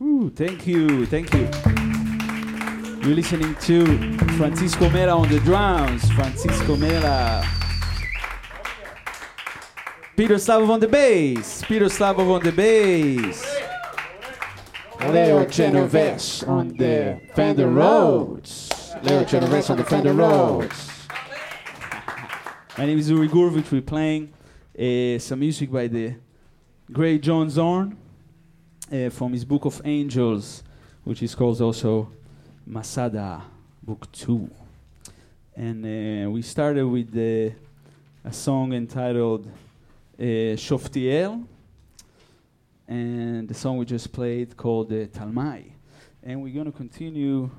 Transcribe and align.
Woo, 0.00 0.28
thank 0.30 0.66
you, 0.66 1.06
thank 1.06 1.32
you. 1.32 1.48
You're 3.02 3.14
listening 3.14 3.54
to 3.60 4.18
Francisco 4.36 4.90
Mela 4.90 5.16
on 5.16 5.28
the 5.28 5.38
drums. 5.40 6.10
Francisco 6.12 6.76
Mela. 6.76 7.46
Peter 10.16 10.34
Slavov 10.34 10.70
on 10.70 10.80
the 10.80 10.88
bass. 10.88 11.62
Peter 11.62 11.84
Slavov 11.84 12.28
on 12.28 12.42
the 12.42 12.50
bass. 12.50 13.44
Leo 15.00 15.44
Genovese 15.46 16.42
on 16.42 16.68
the 16.76 17.20
Fender 17.34 17.68
Rhodes. 17.68 18.94
Leo 19.02 19.24
Genovese 19.24 19.70
on 19.70 19.76
the 19.76 19.84
Fender 19.84 20.12
Rhodes. 20.12 21.06
My 22.76 22.86
name 22.86 22.98
is 22.98 23.10
Uri 23.10 23.28
Gurvich. 23.28 23.70
We're 23.70 23.82
playing 23.82 24.32
uh, 24.76 25.20
some 25.20 25.38
music 25.38 25.70
by 25.70 25.86
the 25.86 26.16
great 26.90 27.22
John 27.22 27.48
Zorn 27.48 27.96
uh, 28.92 29.10
from 29.10 29.32
his 29.32 29.44
Book 29.44 29.64
of 29.64 29.80
Angels, 29.84 30.62
which 31.04 31.22
is 31.22 31.34
called 31.34 31.60
also 31.60 32.10
Masada 32.66 33.42
Book 33.82 34.10
2. 34.12 34.50
And 35.56 36.26
uh, 36.26 36.30
we 36.30 36.42
started 36.42 36.86
with 36.86 37.14
uh, 37.16 37.54
a 38.24 38.32
song 38.32 38.72
entitled 38.72 39.46
uh, 40.18 40.56
Shoftiel, 40.56 41.44
and 42.86 43.48
the 43.48 43.54
song 43.54 43.78
we 43.78 43.84
just 43.84 44.12
played 44.12 44.56
called 44.56 44.92
uh, 44.92 45.06
Talmai. 45.06 45.70
And 46.22 46.42
we're 46.42 46.54
going 46.54 46.66
to 46.66 46.72
continue 46.72 47.50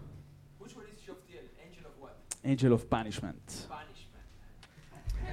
Which 0.60 0.76
one 0.76 0.86
is 0.94 1.00
Shoftiel? 1.00 1.42
Angel 1.66 1.86
of 1.86 2.00
what? 2.00 2.18
Angel 2.44 2.74
of 2.74 2.90
Punishment. 2.90 3.68
Punishment. 3.70 4.26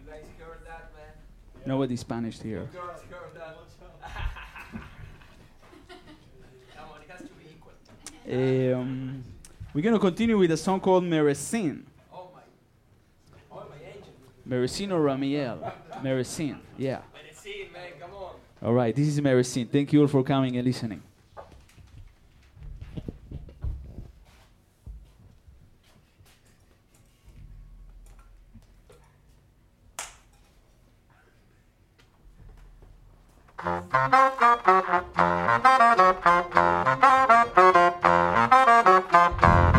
you 0.00 0.10
guys 0.10 0.24
heard 0.38 0.60
that, 0.66 0.92
man? 0.94 1.66
Nobody 1.66 1.96
Spanish 1.96 2.40
here. 2.40 2.68
Girls 2.72 3.00
heard 3.10 3.34
that. 3.34 3.56
Come 6.76 6.88
on, 6.92 7.00
it 7.02 7.10
has 7.10 7.20
to 7.20 7.34
be 7.34 7.44
equal. 7.50 7.72
Um, 8.26 9.22
we're 9.74 9.82
going 9.82 9.94
to 9.94 10.00
continue 10.00 10.38
with 10.38 10.50
a 10.50 10.56
song 10.56 10.80
called 10.80 11.04
Meresin. 11.04 11.82
Oh 12.12 12.28
my. 12.32 12.40
Oh 13.52 13.66
my 13.68 13.76
or 14.92 15.00
Ramiel? 15.00 15.72
Meresin, 16.02 16.58
yeah. 16.78 17.02
Man, 17.72 17.82
come 18.00 18.10
on. 18.14 18.34
All 18.62 18.72
right, 18.72 18.94
this 18.94 19.08
is 19.08 19.20
Meresin. 19.20 19.68
Thank 19.70 19.92
you 19.92 20.00
all 20.00 20.08
for 20.08 20.22
coming 20.22 20.56
and 20.56 20.66
listening. 20.66 21.02
Thank 33.64 33.94
you. 39.42 39.73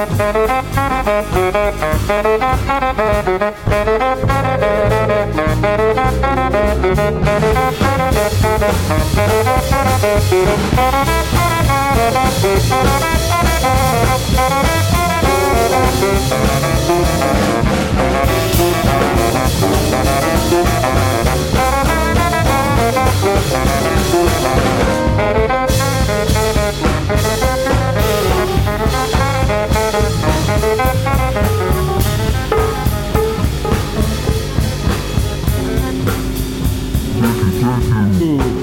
Thank 0.00 0.30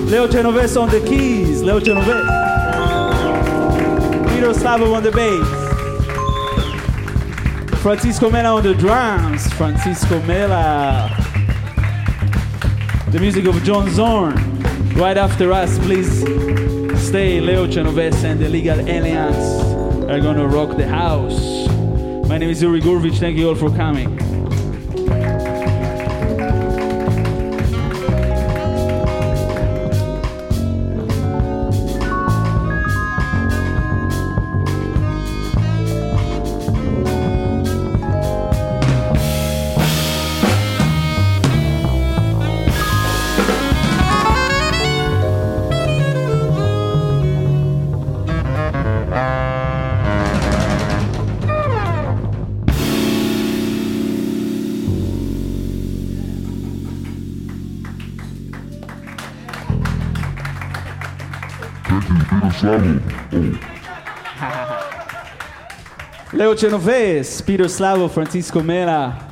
Leo 0.07 0.25
Genovese 0.25 0.77
on 0.77 0.89
the 0.89 1.01
keys. 1.01 1.61
Leo 1.61 1.81
Genovese. 1.81 2.23
Peter 4.29 4.53
Slavov 4.53 4.95
on 4.95 5.03
the 5.03 5.11
bass. 5.11 5.45
Francisco 7.81 8.29
Mela 8.29 8.55
on 8.55 8.63
the 8.63 8.73
drums. 8.73 9.51
Francisco 9.55 10.21
Mela. 10.21 11.09
The 13.11 13.19
music 13.19 13.47
of 13.47 13.61
John 13.63 13.89
Zorn. 13.89 14.35
Right 14.93 15.17
after 15.17 15.51
us, 15.51 15.77
please 15.79 16.21
stay. 17.05 17.41
Leo 17.41 17.67
Genovese 17.67 18.23
and 18.23 18.39
the 18.39 18.47
Legal 18.47 18.79
Alliance 18.79 19.63
are 20.09 20.21
gonna 20.21 20.47
rock 20.47 20.77
the 20.77 20.87
house. 20.87 21.67
My 22.29 22.37
name 22.37 22.49
is 22.49 22.61
Uri 22.61 22.79
Gurvich. 22.79 23.19
Thank 23.19 23.37
you 23.37 23.49
all 23.49 23.55
for 23.55 23.69
coming. 23.71 24.26
Leo 66.33 66.53
Genovese, 66.53 67.41
Peter 67.41 67.63
Slavov, 67.63 68.11
Francisco 68.11 68.61
Mela, 68.61 69.25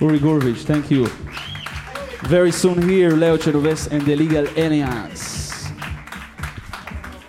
Uri 0.00 0.20
Gurvich, 0.20 0.58
thank 0.58 0.88
you. 0.88 1.08
Very 2.28 2.52
soon 2.52 2.88
here, 2.88 3.10
Leo 3.10 3.36
Genovese 3.36 3.88
and 3.88 4.02
the 4.02 4.14
Legal 4.14 4.46
Alliance. 4.56 5.19